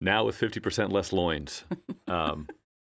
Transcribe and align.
now 0.00 0.24
with 0.24 0.38
50% 0.38 0.92
less 0.92 1.12
loins. 1.12 1.64
Um, 2.08 2.46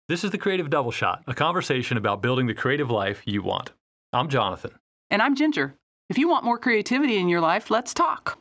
This 0.07 0.23
is 0.23 0.29
the 0.29 0.37
Creative 0.37 0.69
Double 0.69 0.91
Shot, 0.91 1.23
a 1.25 1.33
conversation 1.33 1.97
about 1.97 2.21
building 2.21 2.45
the 2.45 2.53
creative 2.53 2.91
life 2.91 3.23
you 3.25 3.41
want. 3.41 3.71
I'm 4.13 4.29
Jonathan. 4.29 4.69
And 5.09 5.19
I'm 5.19 5.35
Ginger. 5.35 5.73
If 6.09 6.19
you 6.19 6.29
want 6.29 6.45
more 6.45 6.59
creativity 6.59 7.17
in 7.17 7.27
your 7.27 7.41
life, 7.41 7.71
let's 7.71 7.91
talk. 7.91 8.37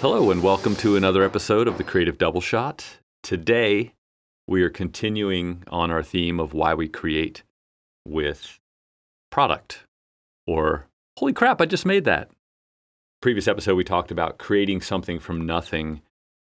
hello, 0.00 0.30
and 0.30 0.42
welcome 0.42 0.76
to 0.76 0.96
another 0.96 1.22
episode 1.22 1.66
of 1.66 1.78
the 1.78 1.82
Creative 1.84 2.18
Double 2.18 2.42
Shot. 2.42 2.98
Today, 3.22 3.94
we 4.46 4.62
are 4.62 4.70
continuing 4.70 5.62
on 5.68 5.90
our 5.90 6.02
theme 6.02 6.38
of 6.38 6.52
why 6.52 6.74
we 6.74 6.88
create 6.88 7.42
with 8.06 8.58
product, 9.30 9.84
or 10.46 10.86
holy 11.18 11.32
crap, 11.32 11.60
I 11.60 11.66
just 11.66 11.86
made 11.86 12.04
that. 12.04 12.30
Previous 13.22 13.48
episode, 13.48 13.76
we 13.76 13.84
talked 13.84 14.10
about 14.10 14.38
creating 14.38 14.82
something 14.82 15.18
from 15.18 15.46
nothing 15.46 16.02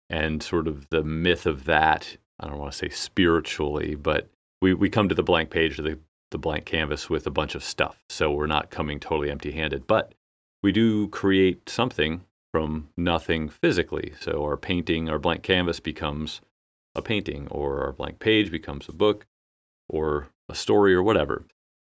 and 0.10 0.42
sort 0.42 0.68
of 0.68 0.90
the 0.90 1.04
myth 1.04 1.46
of 1.46 1.66
that. 1.66 2.18
I 2.40 2.48
don't 2.48 2.58
want 2.58 2.72
to 2.72 2.78
say 2.78 2.90
spiritually, 2.90 3.96
but 3.96 4.28
we, 4.62 4.74
we 4.74 4.90
come 4.90 5.08
to 5.08 5.16
the 5.16 5.24
blank 5.24 5.52
page 5.52 5.78
or 5.78 5.84
the, 5.84 6.00
the 6.32 6.40
blank 6.40 6.66
canvas 6.66 7.10
with 7.10 7.28
a 7.28 7.32
bunch 7.32 7.54
of 7.56 7.64
stuff. 7.64 8.04
So 8.10 8.32
we're 8.32 8.48
not 8.48 8.72
coming 8.72 9.00
totally 9.00 9.30
empty 9.30 9.52
handed, 9.52 9.86
but 9.86 10.14
we 10.64 10.72
do 10.72 11.08
create 11.10 11.70
something 11.70 12.22
from 12.52 12.90
nothing 12.98 13.48
physically. 13.48 14.14
So 14.20 14.44
our 14.44 14.58
painting, 14.58 15.10
our 15.10 15.20
blank 15.20 15.44
canvas 15.44 15.80
becomes 15.80 16.42
a 16.96 17.02
painting, 17.02 17.48
or 17.50 17.82
our 17.84 17.92
blank 17.94 18.20
page 18.20 18.52
becomes 18.52 18.88
a 18.90 18.94
book, 18.94 19.26
or 19.90 20.28
a 20.50 20.56
story, 20.56 20.94
or 20.94 21.04
whatever. 21.04 21.46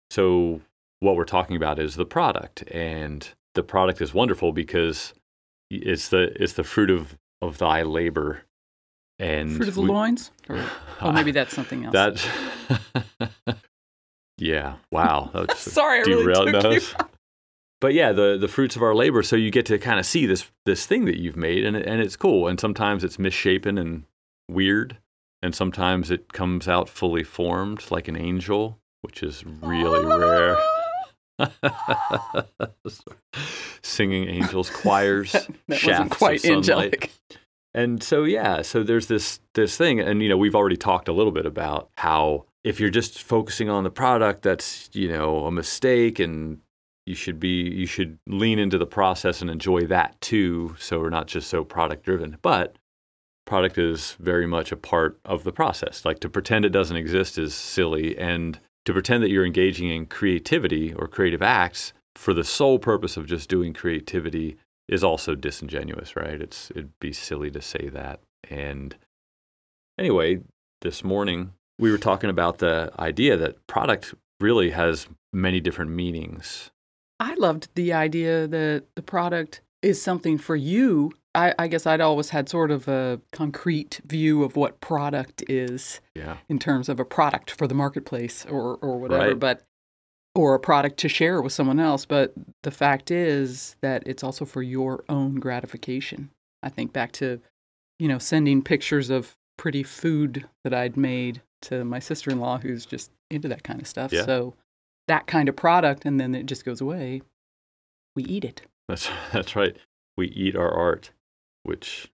So 0.09 0.61
what 0.99 1.15
we're 1.15 1.25
talking 1.25 1.55
about 1.55 1.79
is 1.79 1.95
the 1.95 2.05
product, 2.05 2.63
and 2.71 3.27
the 3.55 3.63
product 3.63 4.01
is 4.01 4.13
wonderful 4.13 4.51
because 4.51 5.13
it's 5.69 6.09
the 6.09 6.31
it's 6.41 6.53
the 6.53 6.63
fruit 6.63 6.89
of 6.89 7.17
of 7.41 7.57
thy 7.57 7.83
labor. 7.83 8.43
And 9.19 9.55
Fruit 9.57 9.69
of 9.69 9.75
the 9.75 9.81
we- 9.81 9.87
loins? 9.89 10.31
Or, 10.49 10.63
oh, 11.01 11.11
maybe 11.11 11.31
that's 11.31 11.53
something 11.53 11.85
else. 11.85 11.93
that. 11.93 13.57
yeah. 14.37 14.75
Wow. 14.91 15.31
That 15.33 15.57
Sorry, 15.57 15.99
I 15.99 16.03
really 16.03 16.51
took 16.51 16.63
you 16.63 16.69
those. 16.71 16.95
But 17.81 17.93
yeah, 17.93 18.11
the 18.11 18.37
the 18.39 18.47
fruits 18.47 18.75
of 18.75 18.81
our 18.81 18.95
labor. 18.95 19.23
So 19.23 19.35
you 19.35 19.51
get 19.51 19.65
to 19.67 19.77
kind 19.77 19.99
of 19.99 20.05
see 20.05 20.25
this 20.25 20.49
this 20.65 20.85
thing 20.85 21.05
that 21.05 21.17
you've 21.19 21.35
made, 21.35 21.65
and 21.65 21.75
and 21.75 22.01
it's 22.01 22.15
cool. 22.15 22.47
And 22.47 22.59
sometimes 22.59 23.03
it's 23.03 23.19
misshapen 23.19 23.77
and 23.77 24.03
weird, 24.49 24.97
and 25.41 25.53
sometimes 25.53 26.11
it 26.11 26.33
comes 26.33 26.67
out 26.67 26.89
fully 26.89 27.23
formed 27.23 27.89
like 27.91 28.07
an 28.07 28.15
angel, 28.15 28.79
which 29.01 29.23
is 29.23 29.45
really 29.45 30.05
rare. 30.05 30.57
Singing 33.83 34.27
angels, 34.27 34.69
choirs, 34.69 35.31
that 35.31 35.49
wasn't 35.67 35.79
shafts 35.79 36.17
quite 36.17 36.35
of 36.37 36.41
sunlight. 36.41 36.57
angelic. 36.57 37.11
And 37.73 38.01
so 38.01 38.23
yeah, 38.23 38.63
so 38.63 38.81
there's 38.81 39.05
this 39.05 39.39
this 39.53 39.77
thing 39.77 39.99
and 39.99 40.23
you 40.23 40.29
know, 40.29 40.37
we've 40.37 40.55
already 40.55 40.77
talked 40.77 41.07
a 41.07 41.13
little 41.13 41.31
bit 41.31 41.45
about 41.45 41.89
how 41.97 42.45
if 42.63 42.79
you're 42.79 42.89
just 42.89 43.21
focusing 43.21 43.69
on 43.69 43.83
the 43.83 43.91
product 43.91 44.41
that's, 44.41 44.89
you 44.93 45.07
know, 45.07 45.45
a 45.45 45.51
mistake 45.51 46.17
and 46.19 46.59
you 47.05 47.15
should 47.15 47.39
be 47.39 47.69
you 47.69 47.85
should 47.85 48.17
lean 48.27 48.59
into 48.59 48.77
the 48.77 48.85
process 48.85 49.41
and 49.41 49.49
enjoy 49.49 49.81
that 49.81 50.19
too, 50.21 50.75
so 50.79 50.99
we're 50.99 51.09
not 51.09 51.27
just 51.27 51.49
so 51.49 51.63
product 51.63 52.03
driven. 52.03 52.37
But 52.41 52.77
product 53.47 53.77
is 53.77 54.15
very 54.19 54.45
much 54.45 54.71
a 54.71 54.77
part 54.77 55.19
of 55.25 55.43
the 55.43 55.51
process. 55.51 56.05
Like 56.05 56.19
to 56.19 56.29
pretend 56.29 56.65
it 56.65 56.69
doesn't 56.69 56.97
exist 56.97 57.37
is 57.37 57.55
silly 57.55 58.17
and 58.17 58.59
to 58.85 58.93
pretend 58.93 59.23
that 59.23 59.29
you're 59.29 59.45
engaging 59.45 59.89
in 59.89 60.05
creativity 60.05 60.93
or 60.93 61.07
creative 61.07 61.41
acts 61.41 61.93
for 62.15 62.33
the 62.33 62.43
sole 62.43 62.79
purpose 62.79 63.17
of 63.17 63.25
just 63.25 63.49
doing 63.49 63.73
creativity 63.73 64.57
is 64.87 65.03
also 65.03 65.35
disingenuous, 65.35 66.15
right? 66.15 66.41
It's 66.41 66.71
it'd 66.71 66.97
be 66.99 67.13
silly 67.13 67.51
to 67.51 67.61
say 67.61 67.89
that. 67.89 68.19
And 68.49 68.95
anyway, 69.97 70.41
this 70.81 71.03
morning 71.03 71.53
we 71.79 71.91
were 71.91 71.97
talking 71.97 72.29
about 72.29 72.59
the 72.59 72.91
idea 72.99 73.37
that 73.37 73.65
product 73.67 74.13
really 74.39 74.71
has 74.71 75.07
many 75.33 75.59
different 75.59 75.91
meanings. 75.91 76.71
I 77.19 77.33
loved 77.35 77.69
the 77.75 77.93
idea 77.93 78.47
that 78.47 78.83
the 78.95 79.01
product 79.01 79.61
is 79.81 80.01
something 80.01 80.37
for 80.37 80.55
you. 80.55 81.11
I, 81.37 81.53
I 81.59 81.67
guess 81.67 81.85
I'd 81.85 82.01
always 82.01 82.29
had 82.29 82.49
sort 82.49 82.71
of 82.71 82.87
a 82.87 83.21
concrete 83.31 84.01
view 84.05 84.43
of 84.43 84.55
what 84.55 84.81
product 84.81 85.43
is 85.47 86.01
Yeah. 86.15 86.37
in 86.49 86.57
terms 86.59 86.89
of 86.89 86.99
a 86.99 87.05
product 87.05 87.51
for 87.51 87.67
the 87.67 87.75
marketplace 87.75 88.45
or, 88.47 88.75
or 88.77 88.97
whatever, 88.99 89.27
Right. 89.29 89.39
but 89.39 89.63
or 90.35 90.53
a 90.55 90.59
product 90.59 90.97
to 90.99 91.09
share 91.09 91.41
with 91.41 91.53
someone 91.53 91.79
else. 91.79 92.05
But 92.05 92.33
the 92.63 92.71
fact 92.71 93.11
is 93.11 93.75
that 93.81 94.03
it's 94.07 94.23
also 94.23 94.45
for 94.45 94.61
your 94.63 95.03
own 95.09 95.35
gratification. 95.35 96.29
I 96.63 96.69
think 96.69 96.91
back 96.93 97.11
to, 97.13 97.39
you 97.99 98.07
know, 98.07 98.17
sending 98.19 98.61
pictures 98.61 99.09
of 99.09 99.35
pretty 99.57 99.83
food 99.83 100.45
that 100.63 100.73
I'd 100.73 100.97
made 100.97 101.41
to 101.63 101.83
my 101.85 101.99
sister 101.99 102.29
in 102.31 102.39
law 102.39 102.57
who's 102.59 102.85
just 102.85 103.11
into 103.31 103.47
that 103.47 103.63
kind 103.63 103.79
of 103.81 103.87
stuff. 103.87 104.11
Yeah. 104.13 104.25
So 104.25 104.53
that 105.07 105.25
kind 105.27 105.49
of 105.49 105.55
product 105.55 106.05
and 106.05 106.19
then 106.19 106.35
it 106.35 106.45
just 106.47 106.65
goes 106.65 106.81
away. 106.81 107.21
We 108.15 108.23
eat 108.23 108.43
it. 108.45 108.61
That's 108.87 109.09
that's 109.31 109.55
right. 109.55 109.75
We 110.17 110.27
eat 110.29 110.55
our 110.55 110.71
art, 110.71 111.11
which 111.67 112.09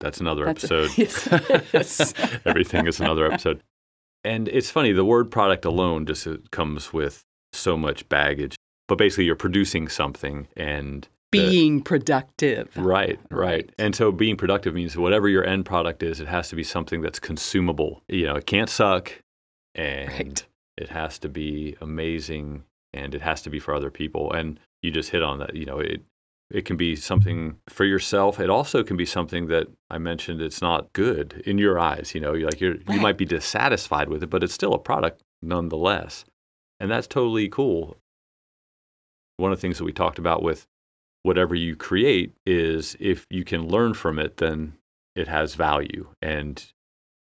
that's 0.00 0.20
another 0.20 0.44
That's 0.44 0.64
a- 0.70 0.82
episode. 0.84 1.62
Yes. 1.72 2.12
Everything 2.44 2.86
is 2.86 3.00
another 3.00 3.30
episode. 3.30 3.62
And 4.24 4.48
it's 4.48 4.70
funny, 4.70 4.92
the 4.92 5.04
word 5.04 5.30
product 5.30 5.64
alone 5.64 6.06
just 6.06 6.26
uh, 6.26 6.36
comes 6.50 6.92
with 6.92 7.22
so 7.52 7.76
much 7.76 8.08
baggage. 8.08 8.56
But 8.88 8.98
basically 8.98 9.24
you're 9.24 9.36
producing 9.36 9.88
something 9.88 10.48
and 10.56 11.08
the- 11.30 11.38
Being 11.48 11.82
productive. 11.82 12.76
Right, 12.76 13.18
right, 13.30 13.38
Right. 13.46 13.70
And 13.78 13.94
so 13.96 14.12
being 14.12 14.36
productive 14.36 14.74
means 14.74 14.96
whatever 14.96 15.28
your 15.28 15.44
end 15.46 15.64
product 15.64 16.02
is, 16.02 16.20
it 16.20 16.28
has 16.28 16.48
to 16.50 16.56
be 16.56 16.64
something 16.64 17.00
that's 17.00 17.18
consumable. 17.20 18.02
You 18.08 18.26
know, 18.26 18.34
it 18.36 18.46
can't 18.46 18.68
suck 18.68 19.12
and 19.74 20.08
Right. 20.10 20.46
it 20.76 20.88
has 20.90 21.18
to 21.20 21.28
be 21.28 21.76
amazing 21.80 22.64
and 22.92 23.14
it 23.14 23.22
has 23.22 23.40
to 23.42 23.50
be 23.50 23.58
for 23.58 23.72
other 23.74 23.90
people. 23.90 24.32
And 24.32 24.58
you 24.82 24.90
just 24.90 25.10
hit 25.10 25.22
on 25.22 25.38
that, 25.38 25.54
you 25.56 25.64
know, 25.64 25.78
it 25.78 26.02
it 26.52 26.66
can 26.66 26.76
be 26.76 26.94
something 26.94 27.56
for 27.68 27.84
yourself. 27.84 28.38
It 28.38 28.50
also 28.50 28.84
can 28.84 28.96
be 28.96 29.06
something 29.06 29.46
that 29.46 29.68
I 29.90 29.96
mentioned 29.96 30.42
it's 30.42 30.60
not 30.60 30.92
good 30.92 31.42
in 31.46 31.56
your 31.56 31.78
eyes, 31.78 32.14
you 32.14 32.20
know, 32.20 32.34
you're 32.34 32.48
like 32.48 32.60
you're 32.60 32.76
you 32.88 33.00
might 33.00 33.16
be 33.16 33.24
dissatisfied 33.24 34.08
with 34.08 34.22
it, 34.22 34.30
but 34.30 34.44
it's 34.44 34.52
still 34.52 34.74
a 34.74 34.78
product 34.78 35.22
nonetheless. 35.40 36.24
And 36.78 36.90
that's 36.90 37.06
totally 37.06 37.48
cool. 37.48 37.96
One 39.38 39.50
of 39.50 39.58
the 39.58 39.62
things 39.62 39.78
that 39.78 39.84
we 39.84 39.92
talked 39.92 40.18
about 40.18 40.42
with 40.42 40.66
whatever 41.22 41.54
you 41.54 41.74
create 41.74 42.34
is 42.44 42.96
if 43.00 43.26
you 43.30 43.44
can 43.44 43.68
learn 43.68 43.94
from 43.94 44.18
it, 44.18 44.36
then 44.36 44.74
it 45.16 45.28
has 45.28 45.54
value. 45.54 46.08
And 46.20 46.64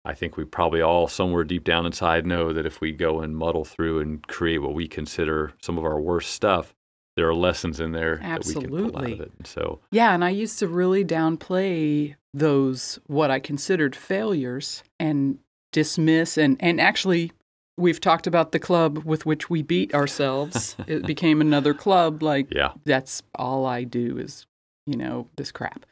I 0.04 0.14
think 0.14 0.36
we 0.36 0.44
probably 0.44 0.80
all, 0.80 1.08
somewhere 1.08 1.44
deep 1.44 1.64
down 1.64 1.84
inside, 1.84 2.24
know 2.24 2.52
that 2.52 2.64
if 2.64 2.80
we 2.80 2.92
go 2.92 3.20
and 3.20 3.36
muddle 3.36 3.64
through 3.64 4.00
and 4.00 4.26
create 4.26 4.58
what 4.58 4.74
we 4.74 4.88
consider 4.88 5.52
some 5.60 5.76
of 5.76 5.84
our 5.84 6.00
worst 6.00 6.30
stuff, 6.30 6.74
there 7.20 7.28
are 7.28 7.34
lessons 7.34 7.80
in 7.80 7.92
there 7.92 8.16
that 8.16 8.46
we 8.46 8.54
can 8.54 8.70
pull 8.70 8.78
out 8.78 9.04
Absolutely. 9.04 9.12
of 9.12 9.20
it. 9.20 9.32
So, 9.44 9.80
Yeah, 9.90 10.14
and 10.14 10.24
I 10.24 10.30
used 10.30 10.58
to 10.60 10.68
really 10.68 11.04
downplay 11.04 12.14
those 12.32 12.98
what 13.08 13.30
I 13.30 13.40
considered 13.40 13.94
failures 13.94 14.82
and 14.98 15.38
dismiss 15.70 16.38
and 16.38 16.56
and 16.60 16.80
actually 16.80 17.30
we've 17.76 18.00
talked 18.00 18.26
about 18.26 18.52
the 18.52 18.58
club 18.58 19.04
with 19.04 19.26
which 19.26 19.50
we 19.50 19.60
beat 19.60 19.94
ourselves. 19.94 20.76
it 20.86 21.04
became 21.04 21.42
another 21.42 21.74
club 21.74 22.22
like 22.22 22.54
yeah, 22.54 22.72
that's 22.86 23.22
all 23.34 23.66
I 23.66 23.84
do 23.84 24.16
is, 24.16 24.46
you 24.86 24.96
know, 24.96 25.28
this 25.36 25.52
crap. 25.52 25.84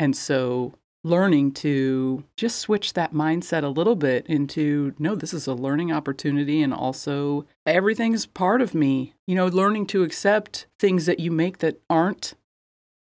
And 0.00 0.16
so 0.16 0.74
learning 1.04 1.52
to 1.52 2.24
just 2.36 2.58
switch 2.58 2.94
that 2.94 3.12
mindset 3.12 3.62
a 3.62 3.68
little 3.68 3.94
bit 3.94 4.26
into 4.26 4.94
no, 4.98 5.14
this 5.14 5.32
is 5.32 5.46
a 5.46 5.54
learning 5.54 5.92
opportunity 5.92 6.62
and 6.62 6.74
also 6.74 7.46
everything's 7.66 8.26
part 8.26 8.60
of 8.60 8.74
me. 8.74 9.14
You 9.26 9.36
know, 9.36 9.46
learning 9.46 9.86
to 9.88 10.02
accept 10.02 10.66
things 10.78 11.06
that 11.06 11.20
you 11.20 11.30
make 11.30 11.58
that 11.58 11.78
aren't 11.88 12.34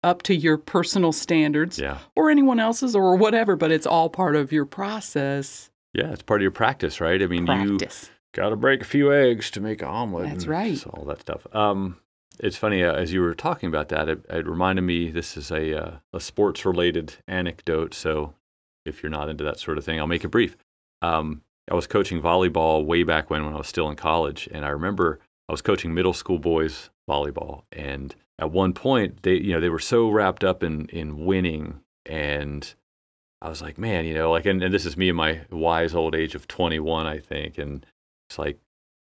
up 0.04 0.22
to 0.22 0.34
your 0.34 0.56
personal 0.56 1.12
standards 1.12 1.78
yeah, 1.78 1.98
or 2.14 2.30
anyone 2.30 2.60
else's 2.60 2.94
or 2.94 3.16
whatever, 3.16 3.56
but 3.56 3.72
it's 3.72 3.86
all 3.86 4.08
part 4.08 4.36
of 4.36 4.52
your 4.52 4.64
process. 4.64 5.70
yeah. 5.92 6.12
It's 6.12 6.22
part 6.22 6.40
of 6.40 6.42
your 6.42 6.52
practice, 6.52 7.00
right? 7.00 7.20
I 7.20 7.26
mean, 7.26 7.46
you 7.48 7.76
Practice. 7.78 8.08
got 8.32 8.50
to 8.50 8.56
break 8.56 8.80
a 8.80 8.84
few 8.84 9.12
eggs 9.12 9.50
to 9.50 9.60
make 9.60 9.82
an 9.82 9.88
omelet. 9.88 10.28
That's 10.28 10.44
and 10.44 10.52
right. 10.52 10.86
all 10.86 11.04
that 11.06 11.20
stuff. 11.20 11.46
Um, 11.52 11.96
it's 12.40 12.56
funny 12.56 12.82
uh, 12.82 12.94
as 12.94 13.12
you 13.12 13.20
were 13.20 13.34
talking 13.34 13.68
about 13.68 13.88
that. 13.88 14.08
It, 14.08 14.24
it 14.28 14.46
reminded 14.46 14.82
me. 14.82 15.10
This 15.10 15.36
is 15.36 15.50
a 15.50 15.80
uh, 15.80 15.90
a 16.12 16.20
sports 16.20 16.64
related 16.64 17.14
anecdote. 17.26 17.94
So 17.94 18.34
if 18.84 19.02
you're 19.02 19.10
not 19.10 19.28
into 19.28 19.44
that 19.44 19.58
sort 19.58 19.78
of 19.78 19.84
thing, 19.84 19.98
I'll 19.98 20.06
make 20.06 20.24
it 20.24 20.28
brief. 20.28 20.56
Um, 21.02 21.42
I 21.70 21.74
was 21.74 21.86
coaching 21.86 22.20
volleyball 22.20 22.84
way 22.84 23.02
back 23.02 23.30
when 23.30 23.44
when 23.44 23.54
I 23.54 23.58
was 23.58 23.68
still 23.68 23.88
in 23.88 23.96
college, 23.96 24.48
and 24.52 24.64
I 24.64 24.70
remember 24.70 25.20
I 25.48 25.52
was 25.52 25.62
coaching 25.62 25.94
middle 25.94 26.14
school 26.14 26.38
boys 26.38 26.90
volleyball, 27.08 27.62
and 27.72 28.14
at 28.38 28.50
one 28.50 28.72
point 28.72 29.22
they 29.22 29.34
you 29.34 29.52
know 29.52 29.60
they 29.60 29.68
were 29.68 29.78
so 29.78 30.08
wrapped 30.08 30.44
up 30.44 30.62
in 30.62 30.86
in 30.86 31.24
winning 31.24 31.80
and 32.06 32.74
I 33.40 33.48
was 33.48 33.62
like, 33.62 33.78
man, 33.78 34.04
you 34.04 34.14
know, 34.14 34.32
like, 34.32 34.46
and, 34.46 34.62
and 34.62 34.74
this 34.74 34.84
is 34.84 34.96
me 34.96 35.10
in 35.10 35.16
my 35.16 35.42
wise 35.50 35.94
old 35.94 36.14
age 36.14 36.34
of 36.34 36.48
21, 36.48 37.06
I 37.06 37.18
think. 37.20 37.58
And 37.58 37.86
it's 38.28 38.38
like, 38.38 38.58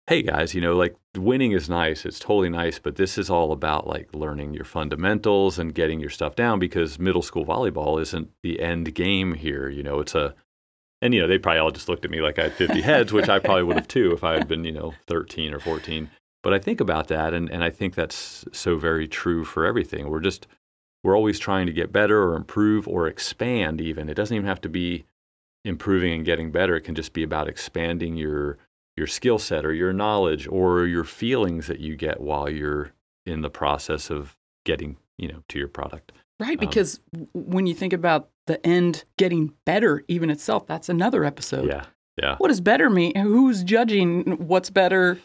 hey 0.09 0.23
guys, 0.23 0.55
you 0.55 0.61
know, 0.63 0.75
like 0.75 0.97
winning 1.19 1.53
is 1.53 1.69
nice. 1.69 2.07
It's 2.07 2.19
totally 2.19 2.49
nice. 2.49 2.79
But 2.79 2.97
this 2.97 3.19
is 3.19 3.29
all 3.29 3.53
about 3.53 3.87
like 3.87 4.09
learning 4.15 4.55
your 4.55 4.65
fundamentals 4.65 5.59
and 5.59 5.75
getting 5.75 6.01
your 6.01 6.09
stuff 6.09 6.35
down 6.35 6.59
because 6.59 6.99
middle 6.99 7.21
school 7.21 7.45
volleyball 7.45 8.01
isn't 8.01 8.31
the 8.43 8.59
end 8.59 8.95
game 8.95 9.35
here. 9.35 9.69
You 9.69 9.83
know, 9.83 10.01
it's 10.01 10.15
a, 10.15 10.35
and, 11.03 11.13
you 11.13 11.21
know, 11.21 11.29
they 11.29 11.37
probably 11.37 11.61
all 11.61 11.71
just 11.71 11.91
looked 11.91 12.07
at 12.07 12.11
me 12.11 12.23
like 12.23 12.39
I 12.39 12.45
had 12.45 12.55
50 12.55 12.81
heads, 12.81 13.13
which 13.13 13.29
I 13.29 13.39
probably 13.39 13.65
would 13.65 13.77
have 13.77 13.87
too 13.87 14.13
if 14.13 14.25
I 14.25 14.33
had 14.33 14.49
been, 14.49 14.65
you 14.65 14.73
know, 14.73 14.95
13 15.09 15.53
or 15.53 15.61
14. 15.61 16.11
But 16.43 16.55
I 16.55 16.59
think 16.59 16.81
about 16.81 17.09
that, 17.09 17.35
and, 17.35 17.51
and 17.51 17.63
I 17.63 17.69
think 17.69 17.95
that's 17.95 18.47
so 18.53 18.77
very 18.77 19.09
true 19.09 19.45
for 19.45 19.67
everything. 19.67 20.09
We're 20.09 20.21
just, 20.21 20.47
we're 21.05 21.17
always 21.17 21.39
trying 21.39 21.67
to 21.67 21.73
get 21.73 21.93
better 21.93 22.23
or 22.23 22.35
improve 22.35 22.89
or 22.89 23.07
expand 23.07 23.81
even 23.81 24.09
it 24.09 24.15
doesn't 24.15 24.35
even 24.35 24.49
have 24.49 24.61
to 24.63 24.69
be 24.69 25.05
improving 25.65 26.13
and 26.13 26.25
getting 26.25 26.51
better 26.51 26.75
it 26.75 26.81
can 26.81 26.95
just 26.95 27.13
be 27.13 27.23
about 27.23 27.49
expanding 27.49 28.17
your 28.17 28.59
your 28.99 29.07
skill 29.07 29.39
set 29.39 29.65
or 29.65 29.73
your 29.73 29.93
knowledge 29.93 30.47
or 30.49 30.87
your 30.87 31.05
feelings 31.05 31.69
that 31.69 31.81
you 31.81 31.97
get 31.97 32.21
while 32.21 32.51
you're 32.51 32.93
in 33.25 33.41
the 33.41 33.51
process 33.51 34.11
of 34.11 34.37
getting 34.65 34.97
you 35.17 35.29
know 35.29 35.43
to 35.49 35.59
your 35.59 35.69
product. 35.69 36.13
Right 36.41 36.61
because 36.61 37.01
um, 37.17 37.29
when 37.33 37.67
you 37.67 37.75
think 37.75 37.93
about 37.93 38.29
the 38.47 38.65
end 38.67 39.05
getting 39.17 39.53
better 39.65 40.05
even 40.09 40.31
itself 40.31 40.67
that's 40.67 40.89
another 40.89 41.25
episode. 41.25 41.69
Yeah 41.69 41.85
yeah. 42.21 42.35
What 42.39 42.49
does 42.49 42.61
better 42.61 42.91
mean? 42.91 43.15
Who's 43.15 43.63
judging 43.63 44.47
what's 44.49 44.71
better? 44.71 45.19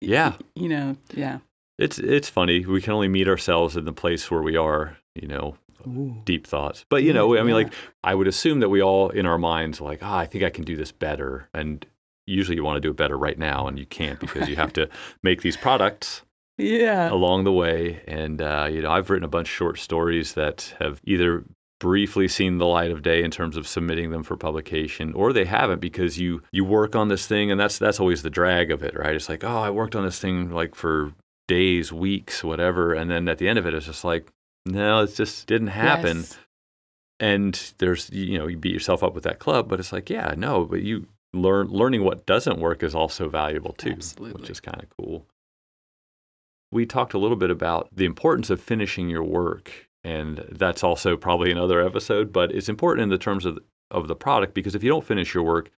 Yeah. 0.00 0.34
you 0.54 0.68
know 0.68 0.96
yeah. 1.14 1.38
It's 1.78 1.98
it's 1.98 2.28
funny. 2.28 2.66
We 2.66 2.82
can 2.82 2.94
only 2.94 3.08
meet 3.08 3.28
ourselves 3.28 3.76
in 3.76 3.84
the 3.84 3.92
place 3.92 4.30
where 4.30 4.42
we 4.42 4.56
are 4.56 4.96
you 5.20 5.28
know, 5.28 5.56
Ooh. 5.86 6.20
deep 6.24 6.46
thoughts. 6.46 6.84
But 6.88 7.02
you 7.02 7.12
know, 7.12 7.36
I 7.36 7.40
mean, 7.40 7.48
yeah. 7.48 7.54
like 7.54 7.72
I 8.04 8.14
would 8.14 8.28
assume 8.28 8.60
that 8.60 8.68
we 8.68 8.82
all 8.82 9.10
in 9.10 9.26
our 9.26 9.38
minds 9.38 9.80
like, 9.80 10.00
ah, 10.02 10.14
oh, 10.14 10.18
I 10.18 10.26
think 10.26 10.44
I 10.44 10.50
can 10.50 10.64
do 10.64 10.76
this 10.76 10.92
better, 10.92 11.48
and 11.52 11.84
usually 12.28 12.56
you 12.56 12.64
want 12.64 12.76
to 12.76 12.80
do 12.80 12.90
it 12.90 12.96
better 12.96 13.16
right 13.16 13.38
now, 13.38 13.66
and 13.66 13.78
you 13.78 13.86
can't 13.86 14.20
because 14.20 14.48
you 14.48 14.56
have 14.56 14.72
to 14.74 14.88
make 15.22 15.42
these 15.42 15.56
products. 15.56 16.22
Yeah. 16.56 17.12
Along 17.12 17.44
the 17.44 17.52
way, 17.52 18.02
and 18.08 18.42
uh, 18.42 18.68
you 18.70 18.82
know, 18.82 18.90
I've 18.90 19.10
written 19.10 19.24
a 19.24 19.28
bunch 19.28 19.48
of 19.48 19.52
short 19.52 19.78
stories 19.78 20.34
that 20.34 20.74
have 20.80 21.00
either 21.04 21.44
briefly 21.78 22.26
seen 22.26 22.58
the 22.58 22.66
light 22.66 22.90
of 22.90 23.02
day 23.02 23.22
in 23.22 23.30
terms 23.30 23.56
of 23.56 23.68
submitting 23.68 24.10
them 24.10 24.24
for 24.24 24.36
publication 24.36 25.12
or 25.12 25.32
they 25.32 25.44
haven't 25.44 25.80
because 25.80 26.18
you 26.18 26.42
you 26.50 26.64
work 26.64 26.96
on 26.96 27.06
this 27.06 27.28
thing 27.28 27.52
and 27.52 27.60
that's 27.60 27.78
that's 27.78 28.00
always 28.00 28.24
the 28.24 28.30
drag 28.30 28.72
of 28.72 28.82
it 28.82 28.98
right 28.98 29.14
it's 29.14 29.28
like 29.28 29.44
oh 29.44 29.58
i 29.58 29.70
worked 29.70 29.94
on 29.94 30.04
this 30.04 30.18
thing 30.18 30.50
like 30.50 30.74
for 30.74 31.12
days 31.46 31.92
weeks 31.92 32.42
whatever 32.42 32.94
and 32.94 33.08
then 33.08 33.28
at 33.28 33.38
the 33.38 33.46
end 33.48 33.60
of 33.60 33.64
it 33.64 33.74
it's 33.74 33.86
just 33.86 34.02
like 34.02 34.26
no, 34.68 35.02
it 35.02 35.14
just 35.14 35.46
didn't 35.46 35.68
happen. 35.68 36.18
Yes. 36.18 36.38
And 37.20 37.72
there's, 37.78 38.10
you 38.10 38.38
know, 38.38 38.46
you 38.46 38.56
beat 38.56 38.72
yourself 38.72 39.02
up 39.02 39.14
with 39.14 39.24
that 39.24 39.38
club, 39.40 39.68
but 39.68 39.80
it's 39.80 39.92
like, 39.92 40.08
yeah, 40.08 40.34
no, 40.36 40.64
but 40.64 40.82
you 40.82 41.06
learn 41.32 41.68
learning 41.68 42.04
what 42.04 42.26
doesn't 42.26 42.58
work 42.58 42.82
is 42.82 42.94
also 42.94 43.28
valuable 43.28 43.72
too, 43.72 43.90
Absolutely. 43.90 44.40
which 44.40 44.50
is 44.50 44.60
kind 44.60 44.82
of 44.82 44.88
cool. 44.96 45.26
We 46.70 46.86
talked 46.86 47.14
a 47.14 47.18
little 47.18 47.36
bit 47.36 47.50
about 47.50 47.88
the 47.94 48.04
importance 48.04 48.50
of 48.50 48.60
finishing 48.60 49.08
your 49.08 49.24
work, 49.24 49.88
and 50.04 50.44
that's 50.50 50.84
also 50.84 51.16
probably 51.16 51.50
another 51.50 51.84
episode, 51.84 52.32
but 52.32 52.52
it's 52.52 52.68
important 52.68 53.04
in 53.04 53.08
the 53.10 53.18
terms 53.18 53.44
of 53.44 53.58
of 53.90 54.06
the 54.06 54.16
product 54.16 54.52
because 54.52 54.74
if 54.74 54.82
you 54.82 54.90
don't 54.90 55.06
finish 55.06 55.32
your 55.32 55.42
work, 55.42 55.70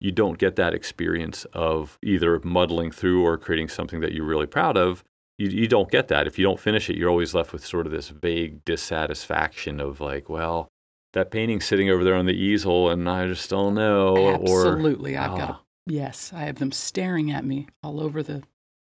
you 0.00 0.10
don't 0.10 0.38
get 0.38 0.56
that 0.56 0.74
experience 0.74 1.44
of 1.52 1.96
either 2.02 2.40
muddling 2.42 2.90
through 2.90 3.24
or 3.24 3.38
creating 3.38 3.68
something 3.68 4.00
that 4.00 4.12
you're 4.12 4.26
really 4.26 4.46
proud 4.46 4.76
of 4.76 5.04
you, 5.38 5.48
you 5.48 5.68
don't 5.68 5.90
get 5.90 6.08
that. 6.08 6.26
If 6.26 6.38
you 6.38 6.44
don't 6.44 6.60
finish 6.60 6.88
it, 6.88 6.96
you're 6.96 7.10
always 7.10 7.34
left 7.34 7.52
with 7.52 7.64
sort 7.66 7.86
of 7.86 7.92
this 7.92 8.08
vague 8.08 8.64
dissatisfaction 8.64 9.80
of 9.80 10.00
like, 10.00 10.28
well, 10.28 10.71
that 11.12 11.30
painting's 11.30 11.64
sitting 11.64 11.90
over 11.90 12.04
there 12.04 12.14
on 12.14 12.26
the 12.26 12.34
easel 12.34 12.90
and 12.90 13.08
I 13.08 13.26
just 13.26 13.50
don't 13.50 13.74
know. 13.74 14.34
Absolutely. 14.34 15.16
Or, 15.16 15.20
I've 15.20 15.38
got, 15.38 15.50
a, 15.50 15.52
ah. 15.52 15.60
yes, 15.86 16.32
I 16.34 16.40
have 16.44 16.56
them 16.56 16.72
staring 16.72 17.30
at 17.30 17.44
me 17.44 17.68
all 17.82 18.00
over 18.00 18.22
the. 18.22 18.42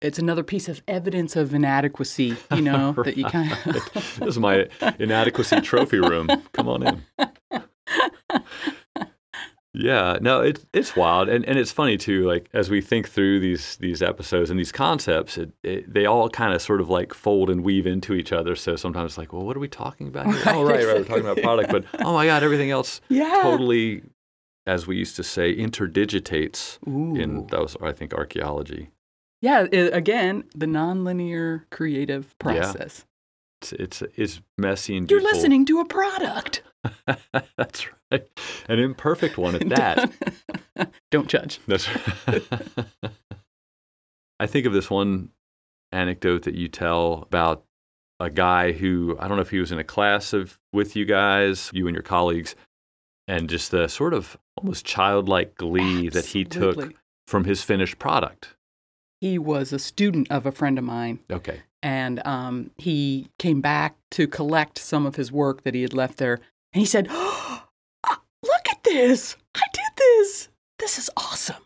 It's 0.00 0.18
another 0.18 0.42
piece 0.42 0.68
of 0.68 0.82
evidence 0.86 1.34
of 1.34 1.54
inadequacy, 1.54 2.36
you 2.54 2.60
know, 2.62 2.92
right. 2.92 3.06
that 3.06 3.16
you 3.16 3.24
kind 3.24 3.52
of. 3.52 3.90
this 3.94 4.20
is 4.20 4.38
my 4.38 4.68
inadequacy 4.98 5.60
trophy 5.60 5.98
room. 5.98 6.28
Come 6.52 6.68
on 6.68 6.86
in. 6.86 7.02
Yeah, 9.76 10.18
no, 10.20 10.40
it's 10.40 10.64
it's 10.72 10.94
wild, 10.94 11.28
and 11.28 11.44
and 11.46 11.58
it's 11.58 11.72
funny 11.72 11.96
too. 11.96 12.24
Like 12.24 12.48
as 12.52 12.70
we 12.70 12.80
think 12.80 13.08
through 13.08 13.40
these 13.40 13.76
these 13.78 14.02
episodes 14.02 14.48
and 14.48 14.58
these 14.58 14.70
concepts, 14.70 15.36
it, 15.36 15.50
it, 15.64 15.92
they 15.92 16.06
all 16.06 16.30
kind 16.30 16.54
of 16.54 16.62
sort 16.62 16.80
of 16.80 16.88
like 16.88 17.12
fold 17.12 17.50
and 17.50 17.64
weave 17.64 17.84
into 17.84 18.14
each 18.14 18.32
other. 18.32 18.54
So 18.54 18.76
sometimes 18.76 19.12
it's 19.12 19.18
like, 19.18 19.32
well, 19.32 19.44
what 19.44 19.56
are 19.56 19.60
we 19.60 19.68
talking 19.68 20.06
about? 20.06 20.26
Here? 20.26 20.36
Right. 20.36 20.54
Oh, 20.54 20.62
right, 20.62 20.86
right, 20.86 20.96
we're 20.98 21.04
talking 21.04 21.24
about 21.24 21.38
product, 21.38 21.72
but 21.72 21.84
oh 22.06 22.14
my 22.14 22.24
god, 22.24 22.44
everything 22.44 22.70
else 22.70 23.00
yeah. 23.08 23.40
totally, 23.42 24.02
as 24.64 24.86
we 24.86 24.96
used 24.96 25.16
to 25.16 25.24
say, 25.24 25.54
interdigitates 25.54 26.78
Ooh. 26.86 27.16
in 27.16 27.48
those. 27.48 27.76
I 27.82 27.90
think 27.90 28.14
archaeology. 28.14 28.90
Yeah, 29.40 29.66
it, 29.70 29.92
again, 29.92 30.44
the 30.54 30.66
nonlinear 30.66 31.64
creative 31.70 32.38
process. 32.38 33.04
It's, 33.72 34.02
it's 34.02 34.02
it's 34.16 34.40
messy 34.58 34.96
and 34.96 35.10
you're 35.10 35.22
listening 35.22 35.64
to 35.66 35.80
a 35.80 35.84
product. 35.84 36.62
That's 37.56 37.86
right. 38.10 38.26
An 38.68 38.78
imperfect 38.78 39.38
one 39.38 39.54
at 39.54 39.68
that. 39.70 40.12
Don't 41.10 41.28
judge. 41.28 41.60
That's 41.66 41.88
right. 41.88 42.42
I 44.40 44.46
think 44.46 44.66
of 44.66 44.72
this 44.72 44.90
one 44.90 45.30
anecdote 45.92 46.42
that 46.42 46.54
you 46.54 46.68
tell 46.68 47.22
about 47.22 47.64
a 48.20 48.30
guy 48.30 48.72
who 48.72 49.16
I 49.18 49.28
don't 49.28 49.36
know 49.36 49.42
if 49.42 49.50
he 49.50 49.58
was 49.58 49.72
in 49.72 49.78
a 49.78 49.84
class 49.84 50.32
of 50.32 50.58
with 50.72 50.96
you 50.96 51.04
guys, 51.04 51.70
you 51.72 51.86
and 51.86 51.94
your 51.94 52.02
colleagues, 52.02 52.54
and 53.28 53.48
just 53.48 53.70
the 53.70 53.88
sort 53.88 54.14
of 54.14 54.36
almost 54.56 54.84
childlike 54.84 55.54
glee 55.56 56.06
Absolutely. 56.06 56.08
that 56.10 56.26
he 56.26 56.44
took 56.44 56.94
from 57.26 57.44
his 57.44 57.62
finished 57.62 57.98
product. 57.98 58.56
He 59.20 59.38
was 59.38 59.72
a 59.72 59.78
student 59.78 60.30
of 60.30 60.46
a 60.46 60.52
friend 60.52 60.78
of 60.78 60.84
mine. 60.84 61.20
Okay. 61.30 61.62
And 61.84 62.26
um, 62.26 62.70
he 62.78 63.28
came 63.38 63.60
back 63.60 63.94
to 64.12 64.26
collect 64.26 64.78
some 64.78 65.06
of 65.06 65.16
his 65.16 65.30
work 65.30 65.62
that 65.62 65.74
he 65.74 65.82
had 65.82 65.94
left 65.94 66.16
there. 66.16 66.40
And 66.72 66.80
he 66.80 66.86
said, 66.86 67.06
oh, 67.10 67.64
Look 68.42 68.68
at 68.70 68.84
this. 68.84 69.36
I 69.54 69.62
did 69.72 69.82
this. 69.96 70.48
This 70.78 70.98
is 70.98 71.10
awesome. 71.16 71.62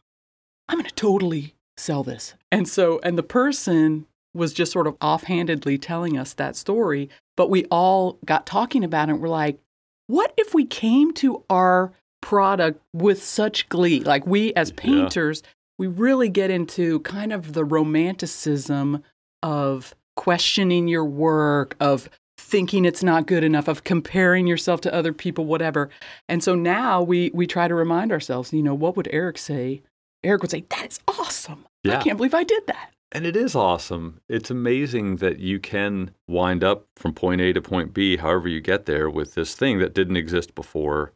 I'm 0.68 0.78
going 0.78 0.88
to 0.88 0.94
totally 0.94 1.54
sell 1.76 2.02
this. 2.02 2.34
And 2.52 2.68
so, 2.68 3.00
and 3.02 3.18
the 3.18 3.22
person 3.22 4.06
was 4.34 4.52
just 4.52 4.72
sort 4.72 4.86
of 4.86 4.96
offhandedly 5.00 5.78
telling 5.78 6.18
us 6.18 6.34
that 6.34 6.54
story, 6.54 7.08
but 7.36 7.50
we 7.50 7.64
all 7.66 8.18
got 8.24 8.46
talking 8.46 8.84
about 8.84 9.08
it. 9.08 9.14
We're 9.14 9.28
like, 9.28 9.58
what 10.06 10.32
if 10.36 10.54
we 10.54 10.64
came 10.64 11.12
to 11.14 11.44
our 11.50 11.92
product 12.20 12.80
with 12.92 13.22
such 13.22 13.68
glee? 13.68 14.00
Like, 14.00 14.26
we 14.26 14.52
as 14.54 14.70
painters, 14.72 15.42
yeah. 15.44 15.50
we 15.78 15.86
really 15.86 16.28
get 16.28 16.50
into 16.50 17.00
kind 17.00 17.32
of 17.32 17.54
the 17.54 17.64
romanticism 17.64 19.02
of 19.42 19.94
questioning 20.18 20.88
your 20.88 21.04
work, 21.04 21.76
of 21.78 22.10
thinking 22.36 22.84
it's 22.84 23.04
not 23.04 23.26
good 23.26 23.44
enough 23.44 23.68
of 23.68 23.84
comparing 23.84 24.48
yourself 24.48 24.80
to 24.80 24.92
other 24.92 25.12
people 25.12 25.44
whatever. 25.44 25.90
And 26.28 26.42
so 26.42 26.56
now 26.56 27.00
we 27.00 27.30
we 27.32 27.46
try 27.46 27.68
to 27.68 27.74
remind 27.74 28.10
ourselves 28.10 28.52
you 28.52 28.62
know 28.62 28.74
what 28.74 28.96
would 28.96 29.08
eric 29.12 29.38
say? 29.38 29.80
Eric 30.24 30.42
would 30.42 30.50
say 30.50 30.64
that 30.70 30.86
is 30.90 31.00
awesome. 31.06 31.66
Yeah. 31.84 31.98
i 31.98 32.02
can't 32.02 32.16
believe 32.16 32.34
i 32.34 32.42
did 32.44 32.66
that. 32.66 32.90
And 33.10 33.24
it 33.24 33.36
is 33.36 33.54
awesome. 33.54 34.20
It's 34.28 34.50
amazing 34.50 35.16
that 35.16 35.38
you 35.38 35.58
can 35.60 36.10
wind 36.26 36.62
up 36.64 36.86
from 36.96 37.14
point 37.14 37.40
a 37.40 37.52
to 37.52 37.62
point 37.62 37.94
b 37.94 38.16
however 38.16 38.48
you 38.48 38.60
get 38.60 38.86
there 38.86 39.08
with 39.08 39.34
this 39.34 39.54
thing 39.54 39.78
that 39.78 39.94
didn't 39.94 40.16
exist 40.16 40.54
before 40.54 41.12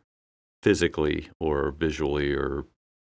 physically 0.62 1.28
or 1.40 1.72
visually 1.72 2.32
or 2.32 2.66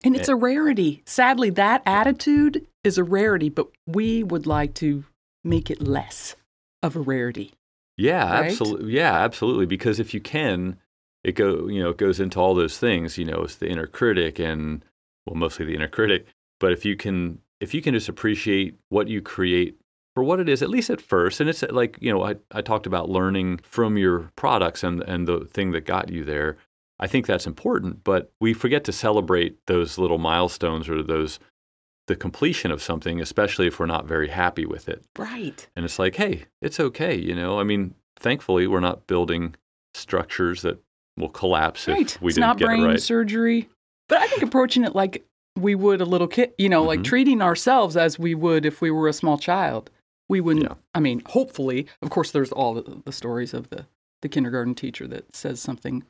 and 0.05 0.17
it's 0.17 0.29
a 0.29 0.37
rarity. 0.37 1.03
Sadly 1.07 1.51
that 1.51 1.83
attitude 1.87 2.67
is 2.85 2.99
a 2.99 3.05
rarity 3.05 3.49
but 3.49 3.69
we 3.87 4.23
would 4.23 4.47
like 4.47 4.75
to 4.75 5.05
make 5.45 5.71
it 5.71 5.83
less 5.83 6.37
of 6.83 6.97
a 6.97 7.01
rarity 7.01 7.55
yeah, 7.97 8.33
right? 8.33 8.51
absolutely. 8.51 8.93
Yeah, 8.95 9.15
absolutely. 9.15 9.67
Because 9.67 10.01
if 10.01 10.15
you 10.15 10.21
can, 10.21 10.77
it 11.25 11.33
go 11.33 11.69
you 11.69 11.83
know 11.83 11.91
it 11.91 11.99
goes 11.99 12.21
into 12.21 12.41
all 12.41 12.55
those 12.55 12.79
things. 12.79 13.19
You 13.19 13.25
know, 13.25 13.43
it's 13.43 13.57
the 13.57 13.69
inner 13.69 13.87
critic 13.87 14.39
and 14.39 14.85
well, 15.27 15.37
mostly 15.37 15.67
the 15.67 15.75
inner 15.75 15.89
critic. 15.89 16.27
But 16.61 16.73
if 16.73 16.85
you 16.85 16.97
can 16.97 17.39
if 17.61 17.75
you 17.75 17.83
can 17.83 17.95
just 17.95 18.09
appreciate 18.09 18.77
what 18.89 19.09
you 19.09 19.21
create 19.21 19.77
for 20.15 20.25
what 20.25 20.41
it 20.41 20.49
is, 20.49 20.63
at 20.63 20.71
least 20.71 20.91
at 20.91 21.01
first, 21.01 21.41
and 21.41 21.49
it's 21.49 21.63
like 21.63 21.99
you 22.01 22.13
know 22.13 22.25
I 22.25 22.37
I 22.51 22.63
talked 22.63 22.87
about 22.87 23.11
learning 23.11 23.59
from 23.63 23.97
your 23.97 24.31
products 24.37 24.83
and 24.83 25.03
and 25.03 25.29
the 25.29 25.41
thing 25.41 25.73
that 25.73 25.85
got 25.85 26.11
you 26.11 26.25
there. 26.25 26.57
I 26.99 27.09
think 27.09 27.27
that's 27.27 27.49
important, 27.49 28.05
but 28.05 28.33
we 28.41 28.55
forget 28.55 28.85
to 28.85 28.93
celebrate 28.93 29.59
those 29.67 29.99
little 29.99 30.19
milestones 30.19 30.89
or 30.89 31.03
those 31.03 31.41
the 32.09 32.17
completion 32.17 32.71
of 32.71 32.83
something, 32.83 33.21
especially 33.21 33.67
if 33.67 33.79
we're 33.79 33.87
not 33.87 34.07
very 34.07 34.29
happy 34.29 34.67
with 34.67 34.89
it. 34.89 35.05
Right. 35.17 35.67
And 35.77 35.85
it's 35.85 35.99
like, 35.99 36.17
hey, 36.17 36.45
it's 36.61 36.81
okay. 36.81 37.15
You 37.17 37.35
know, 37.35 37.61
I 37.61 37.65
mean, 37.65 37.95
thankfully, 38.17 38.67
we're 38.67 38.81
not 38.81 39.07
building 39.07 39.55
structures 39.95 40.63
that 40.63 40.83
will 41.17 41.29
collapse 41.29 41.87
right. 41.87 42.01
if 42.01 42.21
we 42.21 42.29
it's 42.29 42.37
didn't 42.37 42.49
not 42.49 42.59
get 42.59 42.67
brain 42.67 42.83
it 42.83 42.87
right. 42.87 43.01
surgery. 43.01 43.69
But 44.09 44.19
I 44.19 44.27
think 44.27 44.43
approaching 44.43 44.85
it 44.85 44.95
like 44.95 45.25
we 45.57 45.75
would 45.75 46.01
a 46.01 46.05
little 46.05 46.29
kid, 46.29 46.53
you 46.59 46.69
know, 46.69 46.81
mm-hmm. 46.81 46.89
like 46.89 47.05
treating 47.05 47.41
ourselves 47.43 47.97
as 47.97 48.19
we 48.19 48.35
would 48.35 48.67
if 48.67 48.81
we 48.81 48.91
were 48.91 49.09
a 49.09 49.13
small 49.13 49.39
child. 49.39 49.91
We 50.29 50.41
wouldn't. 50.41 50.67
Yeah. 50.67 50.75
I 50.95 51.01
mean, 51.01 51.23
hopefully, 51.27 51.87
of 52.01 52.11
course, 52.11 52.31
there's 52.31 52.53
all 52.53 52.75
the, 52.75 53.03
the 53.05 53.13
stories 53.13 53.53
of 53.53 53.69
the 53.71 53.87
the 54.23 54.29
kindergarten 54.29 54.75
teacher 54.75 55.07
that 55.09 55.35
says 55.35 55.61
something 55.61 56.05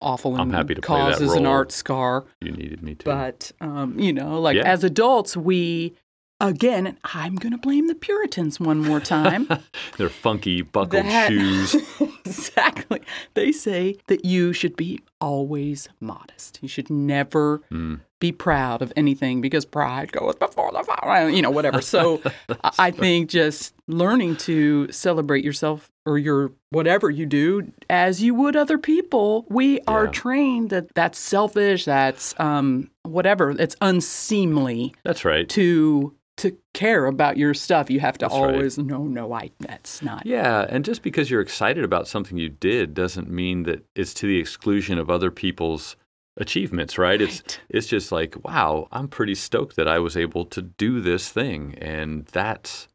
awful 0.00 0.34
I'm 0.34 0.42
and 0.48 0.54
happy 0.54 0.74
to 0.74 0.80
play 0.82 0.98
that 0.98 1.12
causes 1.12 1.32
an 1.34 1.46
art 1.46 1.72
scar. 1.72 2.24
You 2.40 2.52
needed 2.52 2.82
me 2.82 2.94
to. 2.96 3.04
But 3.04 3.52
um, 3.60 3.98
you 3.98 4.12
know, 4.12 4.40
like 4.40 4.56
Yeah. 4.56 4.62
as 4.70 4.84
adults, 4.84 5.36
we 5.36 5.94
again, 6.40 6.98
I'm 7.04 7.36
going 7.36 7.52
to 7.52 7.58
blame 7.58 7.86
the 7.86 7.94
Puritans 7.94 8.58
one 8.60 8.80
more 8.80 9.00
time. 9.00 9.48
They're 9.96 10.08
funky 10.10 10.62
buckled 10.62 11.04
That- 11.04 11.28
shoes. 11.30 11.76
exactly. 12.26 13.00
They 13.34 13.52
say 13.52 13.96
that 14.08 14.24
you 14.24 14.52
should 14.52 14.76
be 14.76 15.00
always 15.20 15.88
modest. 16.00 16.58
You 16.62 16.68
should 16.68 16.90
never 16.90 17.62
Mm. 17.72 18.00
be 18.20 18.32
proud 18.32 18.82
of 18.82 18.92
anything 18.96 19.40
because 19.40 19.64
pride 19.64 20.12
goes 20.12 20.34
before 20.36 20.70
the 20.72 20.82
fall. 20.82 21.28
You 21.30 21.42
know, 21.42 21.50
whatever. 21.50 21.80
So 21.80 22.20
I- 22.78 22.90
think 22.90 23.30
just 23.30 23.74
learning 23.86 24.36
to 24.36 24.90
celebrate 24.90 25.44
yourself 25.44 25.90
or 26.06 26.18
your 26.18 26.52
whatever 26.70 27.10
you 27.10 27.26
do 27.26 27.72
as 27.88 28.22
you 28.22 28.34
would 28.34 28.56
other 28.56 28.78
people. 28.78 29.46
We 29.48 29.80
are 29.88 30.06
trained 30.08 30.70
that 30.70 30.94
that's 30.94 31.18
selfish. 31.18 31.84
That's 31.84 32.34
um, 32.38 32.90
whatever. 33.02 33.50
It's 33.50 33.76
unseemly 33.80 34.94
That's 35.04 35.24
right. 35.24 35.48
to 35.50 36.14
to 36.36 36.56
care 36.72 37.06
about 37.06 37.36
your 37.36 37.54
stuff. 37.54 37.90
You 37.90 38.00
have 38.00 38.18
to 38.18 38.24
That's 38.24 38.34
right. 38.34 38.54
always 38.54 38.78
no, 38.78 39.04
no, 39.04 39.32
I. 39.32 39.50
That's 39.60 40.02
not. 40.02 40.26
Yeah, 40.26 40.66
and 40.68 40.84
just 40.84 41.02
because 41.02 41.30
you're 41.30 41.40
excited 41.40 41.84
about 41.84 42.08
something 42.08 42.36
you 42.36 42.48
did 42.48 42.94
doesn't 42.94 43.30
mean 43.30 43.62
that 43.64 43.84
it's 43.94 44.14
to 44.14 44.26
the 44.26 44.38
exclusion 44.38 44.98
of 44.98 45.10
other 45.10 45.30
people's 45.30 45.96
achievements, 46.36 46.98
right? 46.98 47.20
It's 47.20 47.42
it's 47.68 47.86
just 47.86 48.10
like, 48.10 48.34
wow, 48.44 48.88
I'm 48.90 49.08
pretty 49.08 49.34
stoked 49.36 49.76
that 49.76 49.86
I 49.88 49.98
was 50.00 50.16
able 50.16 50.44
to 50.46 50.62
do 50.62 51.00
this 51.00 51.28
thing, 51.28 51.76
and 51.80 52.26
that's 52.26 52.88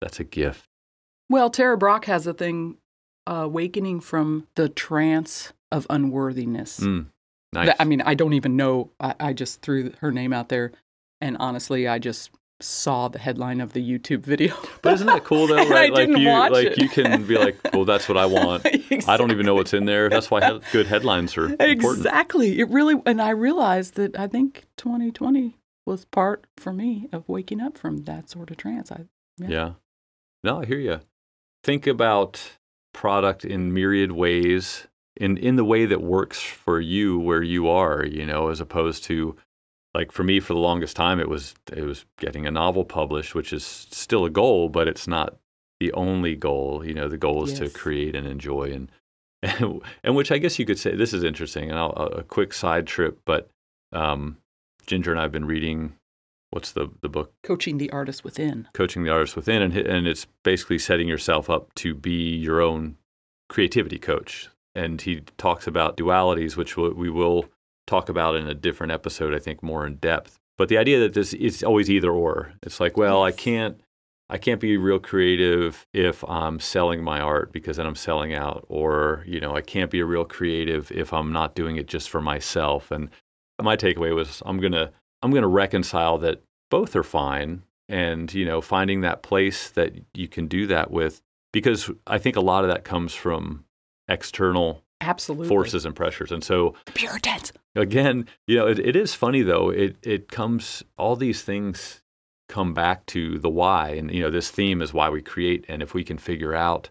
that's 0.00 0.20
a 0.20 0.24
gift. 0.24 0.64
Well, 1.30 1.48
Tara 1.48 1.78
Brach 1.78 2.04
has 2.06 2.26
a 2.26 2.34
thing, 2.34 2.76
uh, 3.26 3.44
awakening 3.44 4.00
from 4.00 4.46
the 4.54 4.68
trance 4.68 5.54
of 5.70 5.86
unworthiness. 5.88 6.80
Mm, 6.80 7.06
nice. 7.54 7.66
That- 7.68 7.76
I 7.80 7.84
mean, 7.84 8.02
I 8.02 8.12
don't 8.14 8.34
even 8.34 8.56
know. 8.56 8.90
I, 9.00 9.14
I 9.18 9.32
just 9.32 9.62
threw 9.62 9.92
her 10.00 10.12
name 10.12 10.34
out 10.34 10.50
there, 10.50 10.72
and 11.22 11.38
honestly, 11.40 11.88
I 11.88 11.98
just 11.98 12.30
saw 12.62 13.08
the 13.08 13.18
headline 13.18 13.60
of 13.60 13.72
the 13.72 13.80
YouTube 13.80 14.20
video. 14.20 14.56
but 14.82 14.94
isn't 14.94 15.06
that 15.06 15.24
cool 15.24 15.46
though? 15.46 15.56
Right? 15.72 15.90
I 15.90 15.94
like 15.94 16.08
you 16.08 16.28
like 16.28 16.66
it. 16.66 16.78
you 16.78 16.88
can 16.88 17.24
be 17.24 17.38
like, 17.38 17.56
well, 17.72 17.84
that's 17.84 18.08
what 18.08 18.18
I 18.18 18.26
want. 18.26 18.66
I 19.08 19.16
don't 19.16 19.30
even 19.30 19.46
know 19.46 19.54
what's 19.54 19.72
in 19.72 19.86
there. 19.86 20.08
That's 20.08 20.30
why 20.30 20.60
good 20.72 20.86
headlines 20.86 21.36
are 21.36 21.46
important. 21.46 21.80
Exactly. 21.98 22.58
It 22.60 22.68
really, 22.68 23.00
and 23.06 23.22
I 23.22 23.30
realized 23.30 23.94
that 23.94 24.18
I 24.18 24.26
think 24.26 24.64
2020 24.76 25.56
was 25.86 26.04
part 26.04 26.46
for 26.56 26.72
me 26.72 27.08
of 27.12 27.28
waking 27.28 27.60
up 27.60 27.78
from 27.78 28.04
that 28.04 28.28
sort 28.28 28.50
of 28.50 28.56
trance. 28.56 28.92
I, 28.92 29.06
Yeah. 29.38 29.48
Yeah. 29.48 29.72
No, 30.44 30.60
I 30.60 30.66
hear 30.66 30.78
you. 30.78 31.00
Think 31.64 31.86
about 31.86 32.56
product 32.92 33.44
in 33.44 33.72
myriad 33.72 34.12
ways 34.12 34.86
in 35.16 35.36
in 35.36 35.56
the 35.56 35.64
way 35.64 35.86
that 35.86 36.02
works 36.02 36.40
for 36.40 36.80
you 36.80 37.18
where 37.18 37.42
you 37.42 37.68
are, 37.68 38.04
you 38.04 38.26
know, 38.26 38.48
as 38.48 38.60
opposed 38.60 39.04
to 39.04 39.36
like 39.94 40.12
for 40.12 40.24
me 40.24 40.40
for 40.40 40.54
the 40.54 40.60
longest 40.60 40.96
time 40.96 41.20
it 41.20 41.28
was 41.28 41.54
it 41.72 41.82
was 41.82 42.04
getting 42.18 42.46
a 42.46 42.50
novel 42.50 42.84
published, 42.84 43.34
which 43.34 43.52
is 43.52 43.64
still 43.64 44.24
a 44.24 44.30
goal, 44.30 44.68
but 44.68 44.88
it's 44.88 45.06
not 45.06 45.36
the 45.80 45.92
only 45.92 46.34
goal. 46.34 46.84
You 46.84 46.94
know, 46.94 47.08
the 47.08 47.18
goal 47.18 47.44
is 47.44 47.58
to 47.58 47.68
create 47.68 48.14
and 48.16 48.26
enjoy 48.26 48.72
and 48.72 48.90
and, 49.42 49.82
and 50.04 50.14
which 50.14 50.30
I 50.30 50.38
guess 50.38 50.58
you 50.58 50.64
could 50.64 50.78
say 50.78 50.94
this 50.94 51.12
is 51.12 51.24
interesting 51.24 51.68
and 51.68 51.78
I'll, 51.78 51.90
a 51.90 52.22
quick 52.22 52.52
side 52.52 52.86
trip, 52.86 53.20
but 53.24 53.50
um, 53.92 54.38
Ginger 54.86 55.10
and 55.10 55.20
I 55.20 55.24
have 55.24 55.32
been 55.32 55.46
reading 55.46 55.94
what's 56.50 56.72
the 56.72 56.90
the 57.00 57.08
book 57.08 57.32
coaching 57.42 57.78
the 57.78 57.90
artist 57.90 58.24
within. 58.24 58.68
coaching 58.74 59.04
the 59.04 59.10
artist 59.10 59.36
within 59.36 59.62
and 59.62 59.74
and 59.74 60.06
it's 60.06 60.26
basically 60.42 60.78
setting 60.78 61.08
yourself 61.08 61.48
up 61.48 61.74
to 61.74 61.94
be 61.94 62.36
your 62.36 62.60
own 62.60 62.96
creativity 63.48 63.98
coach 63.98 64.50
and 64.74 65.00
he 65.00 65.20
talks 65.38 65.66
about 65.66 65.96
dualities 65.96 66.56
which 66.56 66.76
we 66.76 66.90
we 66.90 67.08
will 67.08 67.46
talk 67.92 68.08
about 68.08 68.36
in 68.36 68.48
a 68.48 68.54
different 68.54 68.92
episode 68.92 69.34
I 69.34 69.38
think 69.38 69.62
more 69.62 69.86
in 69.86 69.96
depth. 69.96 70.38
But 70.58 70.68
the 70.68 70.78
idea 70.78 70.98
that 71.00 71.14
this 71.14 71.34
is 71.34 71.62
always 71.62 71.90
either 71.90 72.10
or. 72.10 72.52
It's 72.62 72.80
like 72.80 72.96
well 72.96 73.22
I 73.22 73.32
can't 73.32 73.80
I 74.30 74.38
can't 74.38 74.60
be 74.60 74.78
real 74.78 74.98
creative 74.98 75.86
if 75.92 76.24
I'm 76.24 76.58
selling 76.58 77.04
my 77.04 77.20
art 77.20 77.52
because 77.52 77.76
then 77.76 77.86
I'm 77.86 77.94
selling 77.94 78.32
out 78.32 78.64
or 78.68 79.24
you 79.26 79.40
know 79.40 79.54
I 79.54 79.60
can't 79.60 79.90
be 79.90 80.00
a 80.00 80.06
real 80.06 80.24
creative 80.24 80.90
if 80.90 81.12
I'm 81.12 81.32
not 81.32 81.54
doing 81.54 81.76
it 81.76 81.86
just 81.86 82.08
for 82.08 82.22
myself. 82.22 82.90
And 82.90 83.10
my 83.60 83.76
takeaway 83.76 84.14
was 84.14 84.42
I'm 84.46 84.58
going 84.58 84.72
to 84.72 84.90
I'm 85.22 85.30
going 85.30 85.42
to 85.42 85.48
reconcile 85.48 86.16
that 86.18 86.42
both 86.70 86.96
are 86.96 87.02
fine 87.02 87.62
and 87.90 88.32
you 88.32 88.46
know 88.46 88.62
finding 88.62 89.02
that 89.02 89.22
place 89.22 89.68
that 89.70 89.92
you 90.14 90.28
can 90.28 90.46
do 90.46 90.66
that 90.68 90.90
with 90.90 91.20
because 91.52 91.90
I 92.06 92.16
think 92.16 92.36
a 92.36 92.40
lot 92.40 92.64
of 92.64 92.70
that 92.70 92.84
comes 92.84 93.14
from 93.14 93.64
external 94.08 94.82
Absolutely. 95.02 95.48
forces 95.48 95.84
and 95.84 95.94
pressures. 95.94 96.32
And 96.32 96.42
so 96.44 96.74
Puritans. 96.94 97.52
again 97.74 98.26
you 98.46 98.56
know 98.56 98.66
it, 98.66 98.78
it 98.78 98.96
is 98.96 99.14
funny 99.14 99.42
though. 99.42 99.70
It 99.70 99.96
it 100.02 100.28
comes 100.28 100.82
all 100.96 101.16
these 101.16 101.42
things 101.42 102.00
come 102.48 102.74
back 102.74 103.06
to 103.06 103.38
the 103.38 103.48
why. 103.48 103.90
And 103.90 104.10
you 104.14 104.22
know 104.22 104.30
this 104.30 104.50
theme 104.50 104.80
is 104.82 104.92
why 104.94 105.08
we 105.10 105.22
create. 105.22 105.64
And 105.68 105.82
if 105.82 105.94
we 105.94 106.04
can 106.04 106.18
figure 106.18 106.54
out 106.54 106.88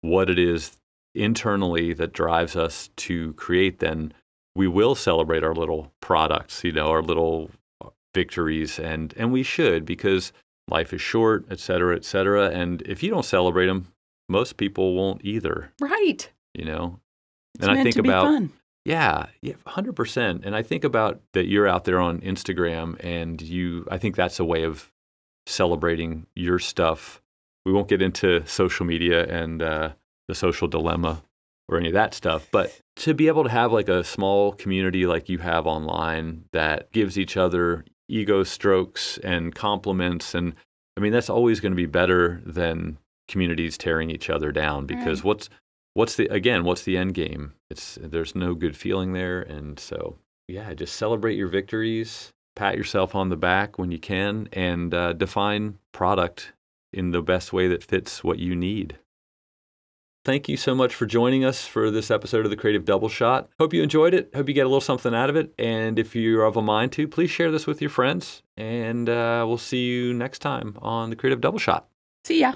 what 0.00 0.30
it 0.30 0.38
is 0.38 0.76
internally 1.14 1.92
that 1.94 2.12
drives 2.12 2.56
us 2.56 2.90
to 2.96 3.32
create 3.34 3.78
then 3.78 4.12
we 4.56 4.66
will 4.66 4.94
celebrate 4.94 5.44
our 5.44 5.54
little 5.54 5.92
products 6.00 6.64
you 6.64 6.72
know 6.72 6.88
our 6.88 7.02
little 7.02 7.50
victories. 8.14 8.78
And 8.78 9.12
and 9.16 9.32
we 9.32 9.42
should 9.42 9.84
because 9.84 10.32
life 10.68 10.92
is 10.94 11.00
short 11.00 11.44
et 11.50 11.58
cetera 11.60 11.94
et 11.96 12.04
cetera. 12.04 12.48
And 12.50 12.82
if 12.82 13.02
you 13.02 13.10
don't 13.10 13.24
celebrate 13.24 13.66
them 13.66 13.88
most 14.28 14.56
people 14.56 14.94
won't 14.94 15.20
either. 15.24 15.72
Right. 15.80 16.30
you 16.54 16.64
know 16.64 17.00
It's 17.54 17.66
and 17.66 17.78
i 17.78 17.82
think 17.82 17.96
about 17.96 18.24
fun. 18.26 18.52
yeah, 18.84 19.26
yeah, 19.42 19.54
hundred 19.66 19.94
percent. 19.96 20.44
And 20.44 20.54
I 20.56 20.62
think 20.62 20.84
about 20.84 21.20
that 21.32 21.46
you're 21.46 21.68
out 21.68 21.84
there 21.84 22.00
on 22.00 22.20
Instagram, 22.20 22.96
and 23.04 23.40
you. 23.40 23.86
I 23.90 23.98
think 23.98 24.16
that's 24.16 24.40
a 24.40 24.44
way 24.44 24.64
of 24.64 24.90
celebrating 25.46 26.26
your 26.34 26.58
stuff. 26.58 27.20
We 27.66 27.72
won't 27.72 27.88
get 27.88 28.02
into 28.02 28.44
social 28.46 28.84
media 28.86 29.24
and 29.26 29.62
uh, 29.62 29.90
the 30.28 30.34
social 30.34 30.68
dilemma 30.68 31.22
or 31.68 31.78
any 31.78 31.88
of 31.88 31.94
that 31.94 32.12
stuff, 32.12 32.46
but 32.52 32.78
to 32.96 33.14
be 33.14 33.26
able 33.28 33.42
to 33.44 33.50
have 33.50 33.72
like 33.72 33.88
a 33.88 34.04
small 34.04 34.52
community 34.52 35.06
like 35.06 35.28
you 35.30 35.38
have 35.38 35.66
online 35.66 36.44
that 36.52 36.92
gives 36.92 37.18
each 37.18 37.36
other 37.38 37.84
ego 38.08 38.42
strokes 38.42 39.16
and 39.18 39.54
compliments, 39.54 40.34
and 40.34 40.54
I 40.96 41.00
mean 41.00 41.12
that's 41.12 41.30
always 41.30 41.60
going 41.60 41.72
to 41.72 41.76
be 41.76 41.86
better 41.86 42.42
than 42.44 42.98
communities 43.28 43.78
tearing 43.78 44.10
each 44.10 44.28
other 44.28 44.52
down 44.52 44.84
because 44.84 45.20
Right. 45.20 45.24
what's 45.28 45.48
what's 45.94 46.16
the 46.16 46.26
again 46.28 46.64
what's 46.64 46.82
the 46.82 46.96
end 46.96 47.14
game? 47.14 47.54
It's 47.70 47.98
there's 48.00 48.34
no 48.34 48.54
good 48.54 48.76
feeling 48.76 49.12
there 49.12 49.40
and 49.42 49.78
so 49.78 50.18
yeah 50.46 50.74
just 50.74 50.96
celebrate 50.96 51.36
your 51.36 51.48
victories 51.48 52.34
pat 52.54 52.76
yourself 52.76 53.14
on 53.14 53.28
the 53.28 53.36
back 53.36 53.78
when 53.78 53.90
you 53.90 53.98
can 53.98 54.48
and 54.52 54.94
uh, 54.94 55.12
define 55.12 55.78
product 55.92 56.52
in 56.92 57.10
the 57.10 57.22
best 57.22 57.52
way 57.52 57.68
that 57.68 57.82
fits 57.82 58.22
what 58.22 58.38
you 58.38 58.54
need. 58.54 58.98
Thank 60.24 60.48
you 60.48 60.56
so 60.56 60.74
much 60.74 60.94
for 60.94 61.04
joining 61.04 61.44
us 61.44 61.66
for 61.66 61.90
this 61.90 62.10
episode 62.10 62.46
of 62.46 62.50
the 62.50 62.56
creative 62.56 62.86
double 62.86 63.10
shot. 63.10 63.50
Hope 63.58 63.74
you 63.74 63.82
enjoyed 63.82 64.14
it. 64.14 64.30
Hope 64.34 64.48
you 64.48 64.54
get 64.54 64.64
a 64.64 64.68
little 64.68 64.80
something 64.80 65.14
out 65.14 65.28
of 65.28 65.36
it 65.36 65.52
and 65.58 65.98
if 65.98 66.16
you're 66.16 66.44
of 66.44 66.56
a 66.56 66.62
mind 66.62 66.92
to 66.92 67.06
please 67.06 67.30
share 67.30 67.50
this 67.50 67.66
with 67.66 67.80
your 67.82 67.90
friends 67.90 68.42
and 68.56 69.08
uh, 69.08 69.44
we'll 69.46 69.58
see 69.58 69.84
you 69.84 70.14
next 70.14 70.38
time 70.38 70.78
on 70.80 71.10
the 71.10 71.16
creative 71.16 71.40
double 71.40 71.58
shot. 71.58 71.88
See 72.24 72.40
ya. 72.40 72.54